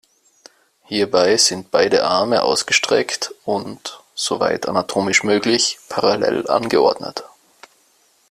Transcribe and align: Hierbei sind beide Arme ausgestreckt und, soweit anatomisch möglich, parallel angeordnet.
Hierbei 0.85 1.37
sind 1.37 1.69
beide 1.69 2.03
Arme 2.05 2.41
ausgestreckt 2.41 3.35
und, 3.45 4.01
soweit 4.15 4.67
anatomisch 4.67 5.21
möglich, 5.23 5.77
parallel 5.89 6.49
angeordnet. 6.49 7.23